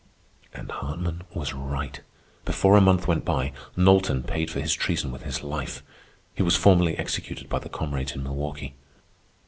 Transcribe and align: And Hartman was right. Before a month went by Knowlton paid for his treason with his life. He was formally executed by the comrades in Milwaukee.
And 0.51 0.71
Hartman 0.71 1.21
was 1.31 1.53
right. 1.53 2.01
Before 2.43 2.75
a 2.75 2.81
month 2.81 3.07
went 3.07 3.23
by 3.23 3.53
Knowlton 3.77 4.23
paid 4.23 4.49
for 4.49 4.59
his 4.59 4.73
treason 4.73 5.11
with 5.11 5.21
his 5.21 5.43
life. 5.43 5.83
He 6.33 6.41
was 6.41 6.55
formally 6.55 6.97
executed 6.97 7.47
by 7.49 7.59
the 7.59 7.69
comrades 7.69 8.13
in 8.13 8.23
Milwaukee. 8.23 8.73